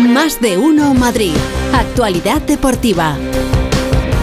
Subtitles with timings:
[0.00, 1.34] Más de uno Madrid.
[1.72, 3.16] Actualidad deportiva.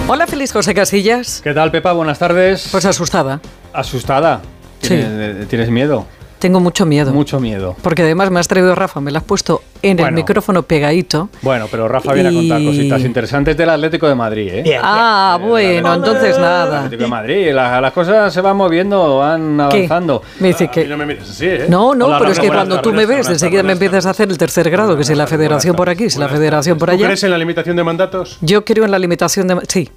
[0.08, 1.42] Hola, feliz José Casillas.
[1.44, 1.94] ¿Qué tal, Pepa?
[1.94, 2.68] Buenas tardes.
[2.72, 3.40] Pues asustada.
[3.72, 4.42] ¿Asustada?
[4.82, 4.90] Sí.
[4.90, 6.06] ¿Tienes, ¿tienes miedo?
[6.42, 7.14] Tengo mucho miedo.
[7.14, 7.76] Mucho miedo.
[7.84, 11.30] Porque además me has traído Rafa, me lo has puesto en el micrófono pegadito.
[11.44, 14.80] Bueno, pero Rafa viene a contar cositas interesantes del Atlético de Madrid, ¿eh?
[14.82, 16.78] Ah, bueno, la- entonces El nada.
[16.80, 19.86] Atlético de Madrid, la- las cosas se van moviendo, van ¿Qué?
[19.86, 20.24] avanzando.
[20.40, 20.84] Me dice A que...
[20.84, 21.66] mí no me mires así, ¿eh?
[21.70, 24.28] No, no, Hola, pero es que cuando tú me ves, enseguida me empiezas a hacer
[24.30, 27.06] el tercer grado, que si la federación por aquí, si la federación por ¿Tú allá.
[27.06, 28.40] crees en la limitación de mandatos?
[28.42, 29.58] Yo creo en la limitación de...
[29.68, 29.90] Sí,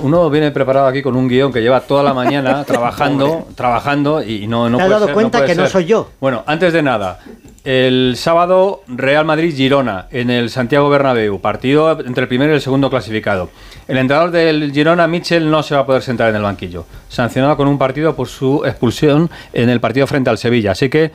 [0.00, 4.46] Uno viene preparado aquí con un guion que lleva toda la mañana trabajando, trabajando y
[4.46, 6.10] no, no ¿Te has puede dado ser, cuenta que no soy yo?
[6.20, 7.20] Bueno, antes de nada,
[7.64, 12.88] el sábado Real Madrid-Girona en el Santiago Bernabéu, partido entre el primero y el segundo
[12.88, 13.50] clasificado.
[13.88, 17.56] El entrenador del Girona, Michel, no se va a poder sentar en el banquillo, sancionado
[17.56, 21.10] con un partido por su expulsión en el partido frente al Sevilla, así que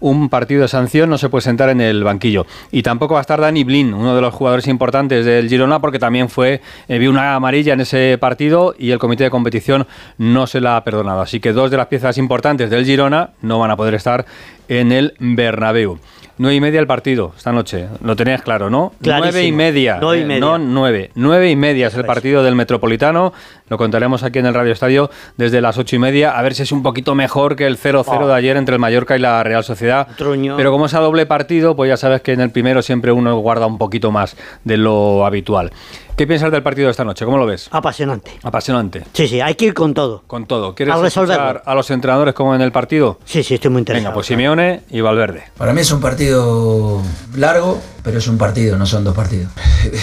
[0.00, 2.46] un partido de sanción no se puede sentar en el banquillo.
[2.70, 5.98] Y tampoco va a estar Dani Blin, uno de los jugadores importantes del Girona, porque
[5.98, 9.86] también fue eh, vio una amarilla en ese partido y el comité de competición
[10.18, 11.20] no se la ha perdonado.
[11.20, 14.26] Así que dos de las piezas importantes del Girona no van a poder estar
[14.70, 15.98] en el Bernabéu.
[16.38, 18.94] Nueve y media el partido esta noche, lo tenías claro, ¿no?
[19.02, 19.30] Clarísimo.
[19.30, 20.40] Nueve y media, y eh, media.
[20.40, 21.10] no nueve.
[21.14, 23.34] Nueve y media es el partido del Metropolitano,
[23.68, 26.62] lo contaremos aquí en el Radio Estadio desde las ocho y media, a ver si
[26.62, 29.64] es un poquito mejor que el 0-0 de ayer entre el Mallorca y la Real
[29.64, 30.08] Sociedad.
[30.16, 30.56] Truño.
[30.56, 33.36] Pero como es a doble partido, pues ya sabes que en el primero siempre uno
[33.36, 35.72] guarda un poquito más de lo habitual.
[36.20, 37.24] ¿Qué piensas del partido de esta noche?
[37.24, 37.70] ¿Cómo lo ves?
[37.70, 38.32] Apasionante.
[38.42, 39.04] Apasionante.
[39.14, 40.22] Sí, sí, hay que ir con todo.
[40.26, 40.74] Con todo.
[40.74, 43.18] ¿Quieres A escuchar a los entrenadores como en el partido?
[43.24, 44.08] Sí, sí, estoy muy interesado.
[44.10, 45.44] Venga, pues Simeone y Valverde.
[45.56, 47.00] Para mí es un partido
[47.36, 49.48] largo, pero es un partido, no son dos partidos.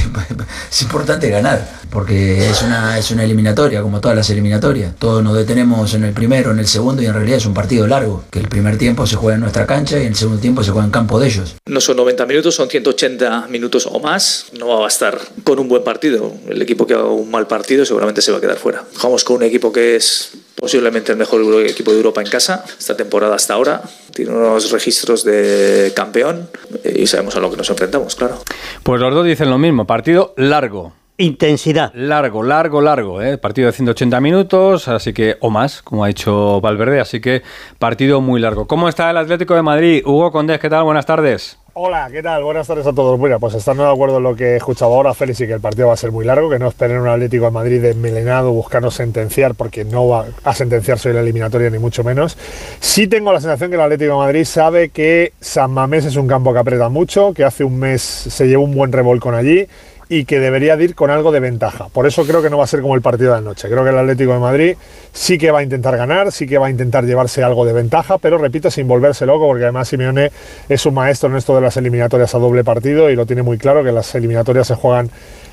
[0.72, 4.96] es importante ganar, porque es una, es una eliminatoria, como todas las eliminatorias.
[4.98, 7.88] Todos nos detenemos en el primero, en el segundo, y en realidad es un partido
[7.88, 10.72] largo, que el primer tiempo se juega en nuestra cancha y el segundo tiempo se
[10.72, 11.56] juega en campo de ellos.
[11.66, 14.46] No son 90 minutos, son 180 minutos o más.
[14.58, 16.34] No va a bastar con un buen partido.
[16.48, 18.84] El equipo que haga un mal partido seguramente se va a quedar fuera.
[18.96, 22.98] Jugamos con un equipo que es posiblemente el mejor equipo de Europa en casa esta
[22.98, 23.82] temporada hasta ahora.
[24.14, 26.50] Tiene unos registros de campeón
[26.84, 28.42] eh, y sabemos a lo que nos enfrentamos, claro.
[28.84, 30.94] Pues los dos dicen lo mismo, partido largo.
[31.20, 31.92] Intensidad.
[31.96, 33.40] Largo, largo, largo, ¿eh?
[33.40, 37.42] partido de 180 minutos, así que, o más, como ha dicho Valverde, así que
[37.80, 38.68] partido muy largo.
[38.68, 40.04] ¿Cómo está el Atlético de Madrid?
[40.06, 40.84] Hugo Condés, ¿qué tal?
[40.84, 41.58] Buenas tardes.
[41.74, 42.44] Hola, ¿qué tal?
[42.44, 43.20] Buenas tardes a todos.
[43.20, 45.60] Mira, pues estando de acuerdo en lo que he escuchado ahora, Félix, y que el
[45.60, 48.92] partido va a ser muy largo, que no esperen un Atlético de Madrid desmelenado buscando
[48.92, 52.38] sentenciar, porque no va a sentenciarse la eliminatoria, ni mucho menos.
[52.80, 56.28] Sí tengo la sensación que el Atlético de Madrid sabe que San Mamés es un
[56.28, 59.68] campo que aprieta mucho, que hace un mes se llevó un buen revolcón allí
[60.10, 61.88] y que debería de ir con algo de ventaja.
[61.90, 63.68] Por eso creo que no va a ser como el partido de anoche.
[63.68, 64.78] Creo que el Atlético de Madrid
[65.12, 68.18] sí que va a intentar ganar, sí que va a intentar llevarse algo de ventaja,
[68.18, 70.32] pero repito, sin volverse loco, porque además Simeone
[70.70, 73.58] es un maestro en esto de las eliminatorias a doble partido y lo tiene muy
[73.58, 75.10] claro que las eliminatorias se juegan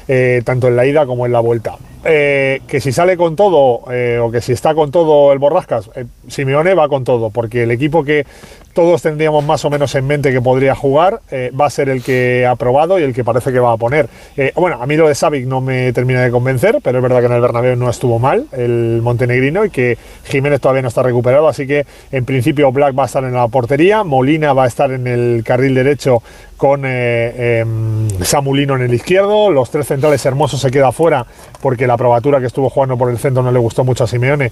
[0.07, 1.77] eh, tanto en la ida como en la vuelta.
[2.05, 5.91] Eh, que si sale con todo eh, o que si está con todo el Borrascas,
[6.29, 8.27] Simeone va con todo, porque el equipo que
[8.75, 12.03] todos tendríamos más o menos en mente que podría jugar eh, va a ser el
[12.03, 14.09] que ha probado y el que parece que va a poner.
[14.37, 17.21] Eh, bueno, a mí lo de Savic no me termina de convencer, pero es verdad
[17.21, 21.03] que en el Bernabéu no estuvo mal el montenegrino y que Jiménez todavía no está
[21.03, 24.67] recuperado, así que en principio Black va a estar en la portería, Molina va a
[24.67, 26.23] estar en el carril derecho
[26.57, 31.27] con eh, em, Samulino en el izquierdo, los tres centrales hermosos se queda fuera
[31.61, 34.51] porque la probatura que estuvo jugando por el centro no le gustó mucho a Simeone.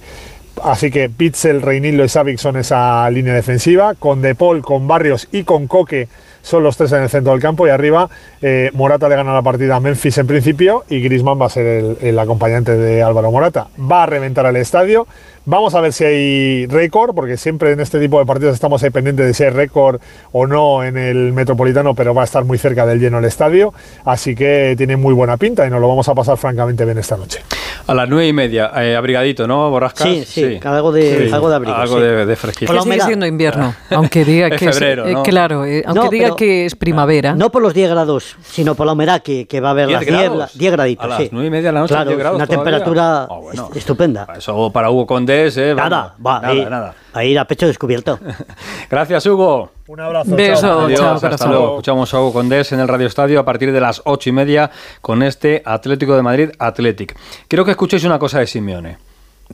[0.61, 3.95] Así que Pitzel, Reinildo y Savic son esa línea defensiva.
[3.95, 6.07] Con De Paul, con Barrios y con Coque
[6.43, 7.65] son los tres en el centro del campo.
[7.65, 8.07] Y arriba
[8.43, 11.65] eh, Morata le gana la partida a Memphis en principio y Grisman va a ser
[11.65, 13.67] el, el acompañante de Álvaro Morata.
[13.79, 15.07] Va a reventar el estadio.
[15.45, 18.91] Vamos a ver si hay récord, porque siempre en este tipo de partidos estamos ahí
[18.91, 19.99] pendientes de si hay récord
[20.31, 23.73] o no en el Metropolitano, pero va a estar muy cerca del lleno el estadio.
[24.05, 27.17] Así que tiene muy buena pinta y nos lo vamos a pasar francamente bien esta
[27.17, 27.41] noche.
[27.87, 30.07] A las nueve y media, eh, abrigadito, ¿no, Borrascas?
[30.07, 32.01] Sí, sí, algo de- algo de abrigo, Algo sí.
[32.03, 32.81] de, de fresquito.
[32.81, 35.23] Sigue siendo invierno, aunque diga Es que febrero, es, eh, ¿no?
[35.23, 37.35] claro, eh, aunque No, diga que es primavera.
[37.35, 39.99] No por los 10 grados, sino por la humedad que, que va a haber 10
[39.99, 40.21] las grados.
[40.29, 40.57] nieblas.
[40.57, 41.29] 10 graditos, A las sí.
[41.31, 42.63] nueve y media de la noche, Claro, 10 grados una todavía.
[42.63, 43.69] temperatura Ah, bueno.
[43.75, 44.27] estupenda.
[44.37, 45.73] Eso para Hugo Condés, ¿eh?
[45.75, 46.95] Nada, va, nada, ahí, nada.
[47.13, 48.19] a ir a pecho descubierto.
[48.89, 49.71] Gracias, Hugo.
[49.87, 50.35] Un abrazo.
[50.35, 50.61] Beso.
[50.61, 50.77] chao.
[50.79, 51.49] Chao, Adiós, hasta corazón.
[51.51, 51.67] luego.
[51.71, 54.71] Escuchamos a Hugo Condés en el Radio Estadio a partir de las ocho y media
[55.01, 57.17] con este Atlético de Madrid Athletic.
[57.47, 58.97] Quiero que escuchéis una cosa de Simeone.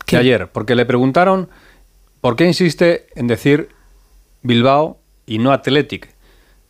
[0.05, 0.17] ¿Qué?
[0.17, 1.49] De ayer, porque le preguntaron
[2.21, 3.69] por qué insiste en decir
[4.43, 6.13] Bilbao y no Athletic.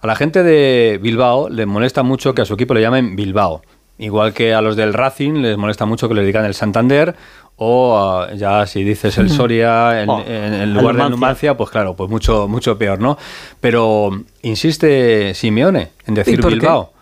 [0.01, 3.61] A la gente de Bilbao le molesta mucho que a su equipo le llamen Bilbao.
[3.97, 7.15] Igual que a los del Racing les molesta mucho que les digan el Santander
[7.57, 11.57] o ah, ya si dices el Soria en, Oh, en- en el lugar de Numancia.
[11.57, 13.17] Pues claro, pues mucho mucho peor, ¿no?
[13.59, 14.11] Pero
[14.41, 16.47] insiste Simeone en decir qué?
[16.47, 16.93] Bilbao.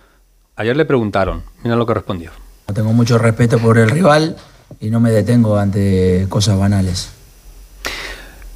[0.55, 2.31] Ayer le preguntaron, mira lo que respondió.
[2.73, 4.35] Tengo mucho respeto por el rival
[4.79, 7.11] y no me detengo ante cosas banales.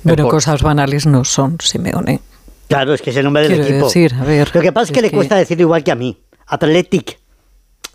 [0.04, 2.22] Bueno, por- cosas banales no son, Simeone.
[2.76, 3.86] Claro, es que es el nombre del Quiero equipo.
[3.86, 6.18] decir, a ver, Lo que pasa es que le cuesta decirlo igual que a mí.
[6.48, 7.20] Athletic.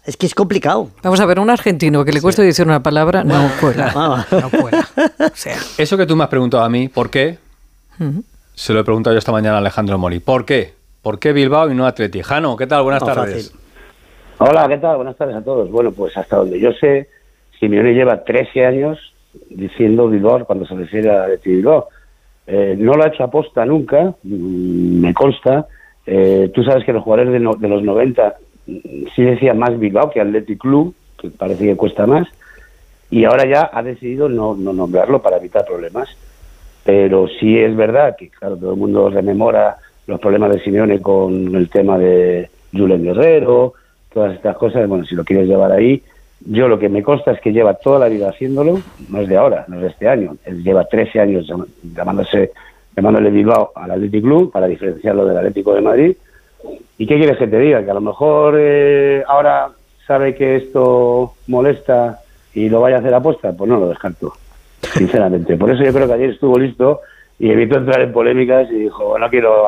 [0.05, 0.91] Es que es complicado.
[1.03, 4.25] Vamos a ver, un argentino que le cuesta decir una palabra no cuela.
[4.31, 4.87] No cuela.
[5.19, 7.39] O sea, Eso que tú me has preguntado a mí, ¿por qué?
[8.55, 10.21] Se lo he preguntado yo esta mañana a Alejandro Mori.
[10.21, 10.75] ¿Por qué?
[11.03, 12.23] ¿Por qué Bilbao y no Atleti?
[12.23, 12.83] Jano, ¿qué tal?
[12.85, 13.51] Buenas No, tardes.
[13.51, 13.61] fácil.
[14.39, 14.97] Hola, ¿qué tal?
[14.97, 15.71] Buenas tardes a todos.
[15.71, 17.09] Bueno, pues hasta donde yo sé,
[17.59, 18.99] Simeone lleva 13 años
[19.51, 21.89] diciendo Bilbao cuando se refiere a Athletic Bilbao.
[22.47, 25.67] Eh, no lo ha hecho aposta nunca, mm, me consta.
[26.07, 28.79] Eh, tú sabes que los jugadores de, de los 90 mm,
[29.15, 32.29] sí decían más Bilbao que Athletic Club, que parece que cuesta más,
[33.11, 36.09] y ahora ya ha decidido no, no nombrarlo para evitar problemas.
[36.85, 39.77] Pero sí es verdad que, claro, todo el mundo rememora
[40.07, 43.75] los problemas de Simeone con el tema de Julen Guerrero,
[44.13, 44.89] todas estas cosas.
[44.89, 46.01] Bueno, si lo quieres llevar ahí,
[46.41, 48.79] yo lo que me consta es que lleva toda la vida haciéndolo,
[49.09, 50.37] no es de ahora, no es de este año.
[50.45, 52.53] Él lleva 13 años llam- llamándose,
[52.97, 56.17] llamándole Bilbao al Athletic Club para diferenciarlo del Atlético de Madrid.
[56.99, 57.85] ¿Y qué quieres que te diga?
[57.85, 59.69] Que a lo mejor eh, ahora
[60.07, 62.21] sabe que esto molesta
[62.55, 64.33] y lo vaya a hacer aposta, pues no lo descarto
[64.95, 65.57] sinceramente.
[65.57, 67.01] Por eso yo creo que ayer estuvo listo
[67.39, 69.65] y evitó entrar en polémicas y dijo, no quiero...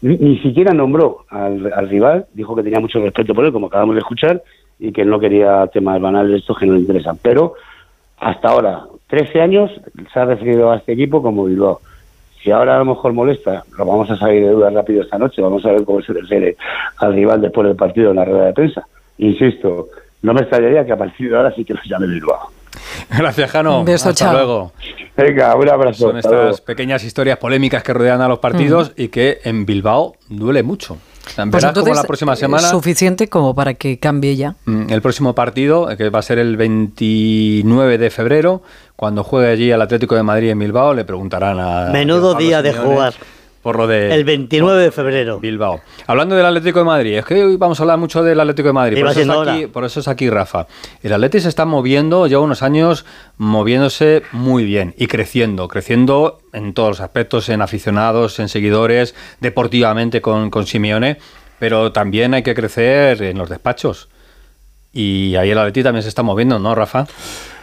[0.00, 4.00] Ni, siquiera nombró al rival, dijo que tenía mucho respeto por él, como acabamos de
[4.00, 4.40] escuchar,
[4.78, 7.18] y que no quería temas banales de estos que no le interesan.
[7.20, 7.54] Pero
[8.18, 9.70] hasta ahora, 13 años,
[10.12, 11.80] se ha referido a este equipo como Bilbao.
[12.42, 15.42] Si ahora a lo mejor molesta, lo vamos a salir de dudas rápido esta noche,
[15.42, 16.56] vamos a ver cómo se refiere
[16.98, 18.86] al rival después del partido en la rueda de prensa.
[19.18, 19.88] Insisto,
[20.22, 22.50] no me extrañaría que a partir de ahora sí que los llame Bilbao.
[23.16, 23.80] Gracias, Jano.
[23.80, 24.32] Un beso, Hasta chao.
[24.34, 24.72] luego.
[25.16, 26.12] Venga, un abrazo.
[26.12, 26.48] Son luego.
[26.50, 30.98] estas pequeñas historias polémicas que rodean a los partidos y que en Bilbao duele mucho.
[31.28, 34.56] O sea, Pues verás entonces, la próxima eh, semana, suficiente como para que cambie ya.
[34.64, 38.62] mm, el próximo partido, que va a ser el 29 de febrero,
[38.96, 41.90] cuando juegue allí al Atlético de Madrid en Bilbao, le preguntarán a.
[41.92, 43.14] Menudo a día de jugar.
[43.62, 44.14] Por lo de.
[44.14, 45.40] El 29 de febrero.
[45.40, 45.80] Bilbao.
[46.06, 48.72] Hablando del Atlético de Madrid, es que hoy vamos a hablar mucho del Atlético de
[48.72, 48.98] Madrid.
[48.98, 49.72] Iba Por eso, es siendo aquí, hora.
[49.72, 50.66] por eso es aquí, Rafa.
[51.02, 53.04] El Atlético se está moviendo, lleva unos años
[53.36, 60.20] moviéndose muy bien y creciendo, creciendo en todos los aspectos, en aficionados, en seguidores, deportivamente
[60.20, 61.18] con, con Simeone,
[61.58, 64.08] pero también hay que crecer en los despachos.
[64.92, 67.06] Y ahí el Atlético también se está moviendo, ¿no, Rafa?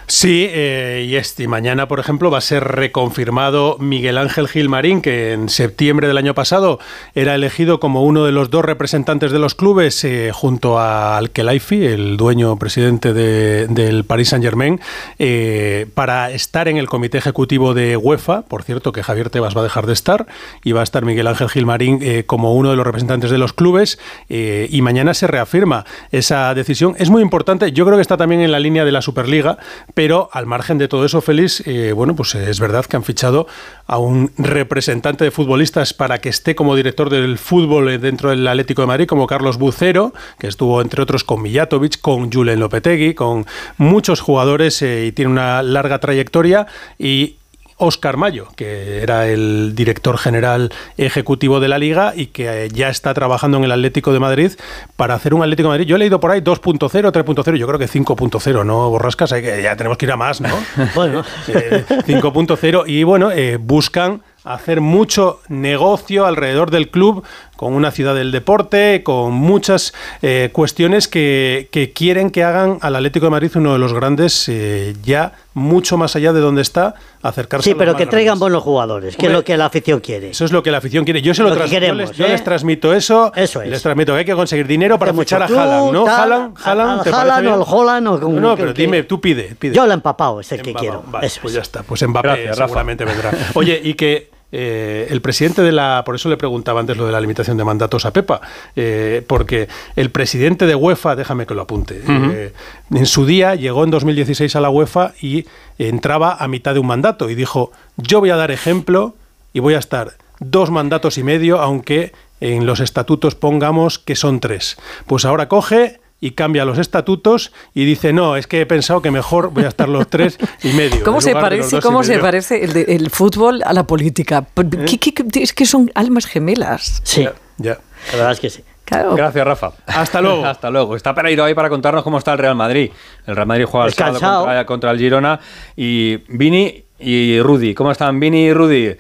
[0.08, 5.34] Sí, eh, y este mañana, por ejemplo, va a ser reconfirmado Miguel Ángel Gilmarín, que
[5.34, 6.80] en septiembre del año pasado
[7.16, 11.86] era elegido como uno de los dos representantes de los clubes, eh, junto a Al-Khelaifi,
[11.88, 14.80] el dueño presidente de- del Paris Saint-Germain,
[15.18, 18.44] eh, para estar en el comité ejecutivo de UEFA.
[18.44, 20.28] Por cierto, que Javier Tebas va a dejar de estar
[20.64, 23.54] y va a estar Miguel Ángel Gilmarín eh, como uno de los representantes de los
[23.54, 23.98] clubes.
[24.30, 26.96] y mañana se reafirma esa decisión.
[27.00, 29.58] Es muy importante, yo creo que está también en la línea de la Superliga,
[29.96, 33.48] pero al margen de todo eso, Félix, eh, bueno, pues es verdad que han fichado
[33.88, 38.46] a un representante de futbolistas para que esté como director del fútbol eh, dentro del
[38.46, 43.14] Atlético de Madrid, como Carlos Bucero, que estuvo entre otros con Mijatovic, con Julen Lopetegui,
[43.14, 43.46] con
[43.78, 46.68] muchos jugadores eh, y tiene una larga trayectoria.
[47.00, 47.38] Y
[47.78, 52.90] Óscar Mayo, que era el director general ejecutivo de la liga y que eh, ya
[52.90, 54.52] está trabajando en el Atlético de Madrid
[54.96, 55.88] para hacer un Atlético de Madrid.
[55.88, 59.34] Yo he leído por ahí 2.0, 3.0, yo creo que 5.0, ¿no, Borrascas?
[59.34, 60.50] Hay que, ya tenemos que ir a más, ¿no?
[60.96, 61.24] Bueno.
[61.48, 67.24] Eh, 5.0 y bueno, eh, buscan hacer mucho negocio alrededor del club
[67.58, 72.96] con una ciudad del deporte, con muchas eh, cuestiones que, que quieren que hagan al
[72.96, 76.94] Atlético de Madrid uno de los grandes eh, ya mucho más allá de donde está,
[77.24, 80.30] acercarse Sí, a pero que traigan buenos jugadores, que es lo que la afición quiere.
[80.32, 81.22] Eso es lo que la afición quiere.
[81.22, 82.30] Yo se lo, Lo yo les, yo ¿eh?
[82.30, 83.32] les transmito eso.
[83.34, 83.70] Eso es.
[83.70, 86.06] Les transmito que hay que conseguir dinero para fichar a Haaland, ¿no?
[86.06, 89.20] Haaland, Haaland, al ¿te parece Haaland o Holland o con- No, pero que- dime, tú
[89.22, 89.74] pide, pide.
[89.74, 91.04] Yo el empapado es el que quiero.
[91.08, 91.56] vale, Eso pues es.
[91.56, 91.84] ya está.
[91.84, 92.68] Pues Mbappé Gracias, Rafa.
[92.68, 93.32] seguramente vendrá.
[93.56, 96.04] Oye, y que eh, el presidente de la.
[96.06, 98.40] Por eso le preguntaba antes lo de la limitación de mandatos a Pepa.
[98.78, 102.54] eh, porque el presidente de UEFA, déjame que lo apunte, eh,
[102.90, 105.46] en su día llegó en 2016 a la UEFA y
[105.78, 109.16] entraba a mitad de un mandato y dijo: Yo voy a dar ejemplo
[109.52, 114.40] y voy a estar dos mandatos y medio, aunque en los estatutos pongamos que son
[114.40, 114.78] tres.
[115.06, 119.12] Pues ahora coge y cambia los estatutos y dice, no, es que he pensado que
[119.12, 121.04] mejor voy a estar los tres y medio.
[121.06, 122.22] ¿Cómo se parece, cómo se medio".
[122.24, 124.46] parece el, de- el fútbol a la política?
[124.56, 124.86] ¿Eh?
[124.88, 127.02] ¿Qué- qué- qué- es que son almas gemelas.
[127.04, 127.28] Sí,
[127.58, 127.78] Ya.
[128.12, 128.64] la verdad es que sí.
[128.86, 129.16] Claro.
[129.16, 129.72] Gracias, Rafa.
[129.88, 130.46] Hasta luego.
[130.48, 130.96] Hasta luego.
[130.96, 132.92] Está Pereiro ahí para contarnos cómo está el Real Madrid.
[133.26, 135.40] El Real Madrid juega el sábado contra, contra el Girona.
[135.76, 137.74] Y Vini y Rudy.
[137.74, 138.96] ¿Cómo están Vini y Rudy?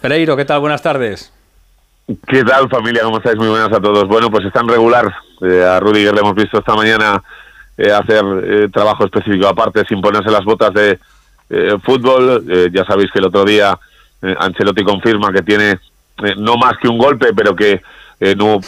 [0.00, 0.60] Pereiro, ¿qué tal?
[0.60, 1.32] Buenas tardes.
[2.06, 3.02] ¿Qué tal familia?
[3.04, 3.36] ¿Cómo estáis?
[3.36, 4.08] Muy buenas a todos.
[4.08, 5.12] Bueno, pues están regular.
[5.40, 7.22] Eh, a Rudiger le hemos visto esta mañana
[7.78, 10.98] eh, hacer eh, trabajo específico aparte sin ponerse las botas de
[11.48, 12.44] eh, fútbol.
[12.72, 13.78] Ya sabéis que el otro día
[14.20, 15.78] Ancelotti confirma que tiene
[16.36, 17.82] no más que un golpe, pero que
[18.36, 18.60] no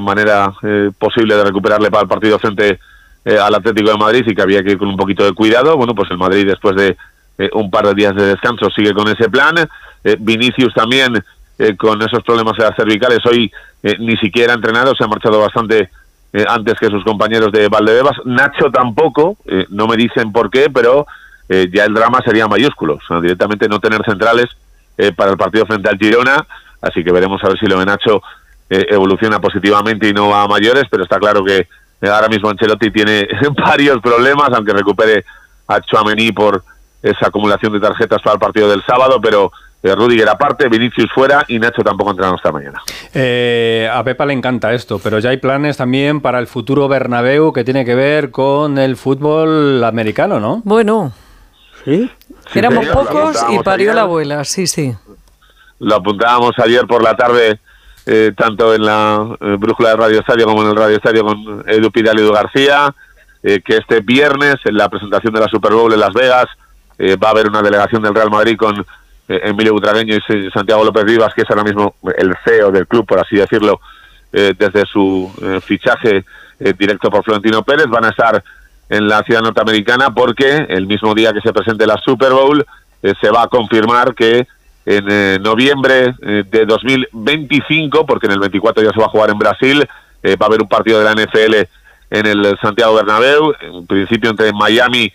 [0.00, 0.52] manera
[0.98, 2.78] posible de recuperarle para el partido frente
[3.24, 5.76] al Atlético de Madrid y que había que ir con un poquito de cuidado.
[5.76, 6.96] Bueno, pues el Madrid después de
[7.54, 9.56] un par de días de descanso sigue con ese plan.
[10.20, 11.14] Vinicius también
[11.60, 13.18] eh, con esos problemas las cervicales.
[13.26, 13.52] Hoy
[13.82, 15.90] eh, ni siquiera ha entrenado, se ha marchado bastante
[16.32, 18.16] eh, antes que sus compañeros de Valdebebas.
[18.24, 21.06] Nacho tampoco, eh, no me dicen por qué, pero
[21.48, 22.94] eh, ya el drama sería mayúsculo.
[22.94, 24.46] O sea, directamente no tener centrales
[24.96, 26.46] eh, para el partido frente al Girona.
[26.80, 28.22] Así que veremos a ver si lo de Nacho
[28.70, 32.48] eh, evoluciona positivamente y no va a mayores, pero está claro que eh, ahora mismo
[32.48, 35.24] Ancelotti tiene varios problemas, aunque recupere
[35.68, 36.62] a Chouameni por
[37.02, 39.50] esa acumulación de tarjetas para el partido del sábado, pero
[39.82, 42.82] eh, Rudiger aparte, Vinicius fuera y Nacho tampoco entrará esta mañana.
[43.14, 47.52] Eh, a Pepa le encanta esto, pero ya hay planes también para el futuro Bernabéu
[47.52, 50.60] que tiene que ver con el fútbol americano, ¿no?
[50.64, 51.12] Bueno,
[51.84, 52.10] ¿Sí?
[52.54, 53.94] éramos señor, pocos y parió ayer.
[53.94, 54.94] la abuela, sí, sí.
[55.78, 57.58] Lo apuntábamos ayer por la tarde,
[58.04, 61.64] eh, tanto en la eh, brújula de Radio Estadio como en el Radio Estadio con
[61.66, 62.94] Edu Pidal y Edu García,
[63.42, 66.46] eh, que este viernes, en la presentación de la Super Bowl en Las Vegas,
[66.98, 68.84] eh, va a haber una delegación del Real Madrid con
[69.42, 73.20] Emilio Butragueño y Santiago López Rivas, que es ahora mismo el CEO del club, por
[73.20, 73.80] así decirlo,
[74.32, 76.24] eh, desde su eh, fichaje
[76.58, 77.86] eh, directo por Florentino Pérez.
[77.86, 78.42] Van a estar
[78.88, 82.64] en la ciudad norteamericana porque el mismo día que se presente la Super Bowl
[83.02, 84.46] eh, se va a confirmar que
[84.84, 89.30] en eh, noviembre eh, de 2025, porque en el 24 ya se va a jugar
[89.30, 89.88] en Brasil,
[90.22, 91.54] eh, va a haber un partido de la NFL
[92.10, 95.12] en el Santiago Bernabéu, en principio entre Miami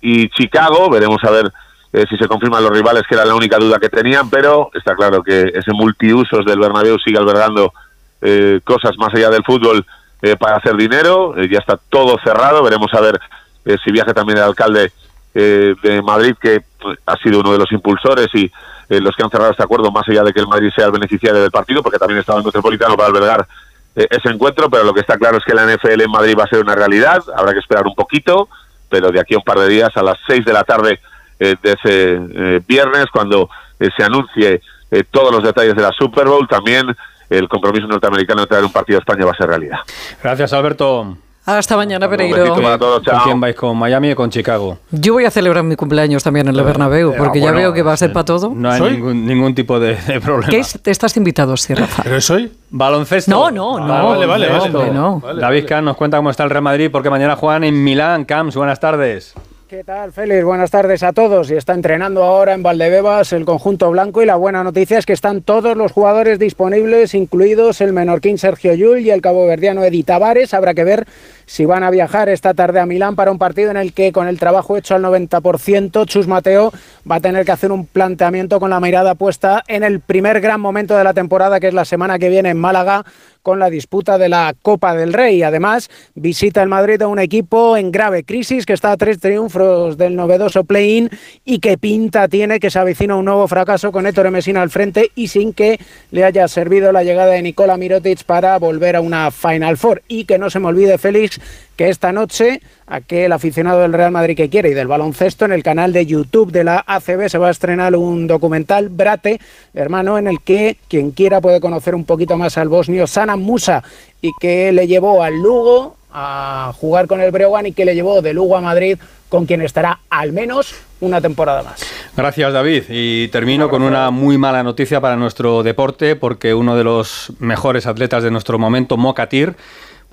[0.00, 1.52] y Chicago, veremos a ver
[1.96, 4.94] eh, si se confirman los rivales, que era la única duda que tenían, pero está
[4.94, 7.72] claro que ese multiusos del Bernabéu sigue albergando
[8.20, 9.82] eh, cosas más allá del fútbol
[10.20, 13.18] eh, para hacer dinero, eh, ya está todo cerrado, veremos a ver
[13.64, 14.92] eh, si viaja también el alcalde
[15.34, 16.62] de Madrid, que
[17.04, 18.50] ha sido uno de los impulsores y
[18.88, 21.42] los que han cerrado este acuerdo, más allá de que el Madrid sea el beneficiario
[21.42, 23.46] del partido, porque también estaba en Metropolitano para albergar
[23.94, 26.48] ese encuentro, pero lo que está claro es que la NFL en Madrid va a
[26.48, 28.48] ser una realidad, habrá que esperar un poquito,
[28.88, 31.00] pero de aquí a un par de días, a las 6 de la tarde
[31.38, 33.48] eh, de ese eh, viernes, cuando
[33.80, 36.86] eh, se anuncie eh, todos los detalles de la Super Bowl, también
[37.28, 39.78] el compromiso norteamericano de traer un partido a España va a ser realidad.
[40.22, 41.16] Gracias, Alberto.
[41.44, 42.56] Hasta mañana, Pereiro.
[42.56, 43.54] para todos, ¿Con quién vais?
[43.54, 44.78] ¿Con Miami o con Chicago?
[44.90, 47.92] Yo voy a celebrar mi cumpleaños también en el Bernabéu, porque ya veo que va
[47.92, 48.50] a ser para todo.
[48.52, 48.92] No hay ¿Soy?
[48.94, 50.50] ningún, ningún tipo de, de problema.
[50.50, 50.80] ¿Qué es?
[50.82, 52.02] ¿Te estás invitado, sí, Rafa?
[52.02, 52.50] ¿Pero es hoy?
[52.70, 53.30] Baloncesto.
[53.30, 53.94] No, no, no.
[53.94, 54.90] Ah, vale, vale, no, vale.
[54.90, 55.20] no.
[55.20, 55.66] Vale, David vale.
[55.66, 58.24] Kahn nos cuenta cómo está el Real Madrid porque mañana juegan en Milán.
[58.24, 59.32] Camps, buenas tardes.
[59.76, 60.42] ¿Qué tal, Félix?
[60.42, 61.50] Buenas tardes a todos.
[61.50, 65.12] Y está entrenando ahora en Valdebebas el conjunto blanco y la buena noticia es que
[65.12, 70.54] están todos los jugadores disponibles, incluidos el menorquín Sergio Llull y el caboverdiano Edi Tavares.
[70.54, 71.06] Habrá que ver
[71.44, 74.28] si van a viajar esta tarde a Milán para un partido en el que con
[74.28, 76.72] el trabajo hecho al 90%, Chus Mateo
[77.08, 80.58] va a tener que hacer un planteamiento con la mirada puesta en el primer gran
[80.58, 83.04] momento de la temporada, que es la semana que viene en Málaga,
[83.46, 85.44] con la disputa de la Copa del Rey.
[85.44, 89.96] Además, visita el Madrid a un equipo en grave crisis que está a tres triunfos
[89.96, 91.08] del novedoso play-in
[91.44, 95.12] y que pinta tiene que se avecina un nuevo fracaso con Héctor Mesina al frente
[95.14, 95.78] y sin que
[96.10, 100.02] le haya servido la llegada de Nicola Mirotic para volver a una Final Four.
[100.08, 101.40] Y que no se me olvide, Félix,
[101.76, 105.62] que esta noche aquel aficionado del Real Madrid que quiere y del baloncesto en el
[105.62, 109.40] canal de YouTube de la ACB se va a estrenar un documental Brate,
[109.74, 113.82] hermano, en el que quien quiera puede conocer un poquito más al bosnio Sana Musa
[114.22, 118.22] y que le llevó al Lugo a jugar con el Breogán y que le llevó
[118.22, 121.84] de Lugo a Madrid con quien estará al menos una temporada más.
[122.16, 122.84] Gracias, David.
[122.88, 127.86] Y termino con una muy mala noticia para nuestro deporte, porque uno de los mejores
[127.86, 129.56] atletas de nuestro momento, Mokatir,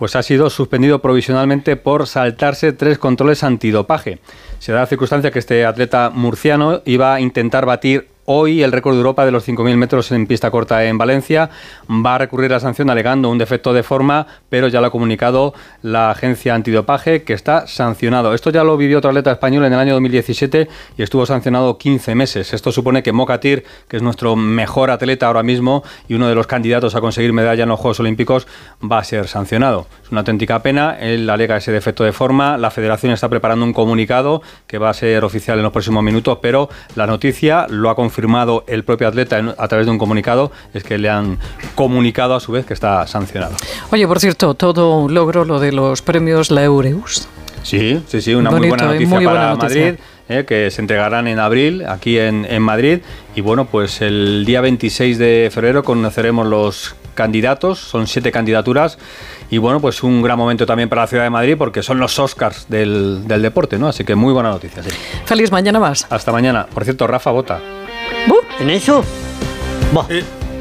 [0.03, 4.19] pues ha sido suspendido provisionalmente por saltarse tres controles antidopaje.
[4.59, 8.93] Se da la circunstancia que este atleta murciano iba a intentar batir hoy el récord
[8.93, 11.49] de Europa de los 5.000 metros en pista corta en Valencia.
[11.89, 14.91] Va a recurrir a la sanción alegando un defecto de forma, pero ya lo ha
[14.91, 18.33] comunicado la agencia antidopaje que está sancionado.
[18.33, 22.15] Esto ya lo vivió otro atleta español en el año 2017 y estuvo sancionado 15
[22.15, 22.53] meses.
[22.53, 26.47] Esto supone que Mokatir, que es nuestro mejor atleta ahora mismo y uno de los
[26.47, 28.47] candidatos a conseguir medalla en los Juegos Olímpicos,
[28.83, 29.87] va a ser sancionado.
[30.03, 30.97] Es una auténtica pena.
[30.99, 32.57] Él alega ese defecto de forma.
[32.57, 36.39] La federación está preparando un comunicado que va a ser oficial en los próximos minutos,
[36.41, 39.97] pero la noticia lo ha confirmado confirmado el propio atleta en- a través de un
[39.97, 41.39] comunicado, es que le han
[41.73, 43.55] comunicado a su vez que está sancionado.
[43.91, 47.27] Oye, por cierto, todo un logro lo de los premios La Eureus.
[47.63, 49.81] Sí, sí, sí, una muy buena eh, noticia muy buena para noticia.
[49.85, 52.99] Madrid, eh, que se entregarán en abril aquí en, en Madrid.
[53.35, 58.97] Y bueno, pues el día 26 de febrero conoceremos los candidatos, son siete candidaturas.
[59.49, 62.17] Y bueno, pues un gran momento también para la ciudad de Madrid porque son los
[62.19, 63.87] Oscars del, del deporte, ¿no?
[63.87, 64.83] Así que muy buena noticia.
[64.83, 64.89] sí.
[65.25, 66.05] Feliz mañana más.
[66.09, 66.67] Hasta mañana.
[66.73, 67.59] Por cierto, Rafa vota.
[68.59, 69.03] ¿En eso?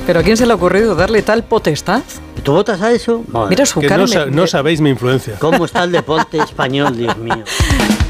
[0.07, 2.03] ¿Pero a quién se le ha ocurrido darle tal potestad?
[2.43, 3.23] ¿Tú votas a eso?
[3.29, 3.51] Madre.
[3.51, 4.03] Mira su Que cara.
[4.03, 5.37] no, me- sa- no sabéis mi influencia.
[5.39, 7.45] ¿Cómo está el deporte español, Dios mío?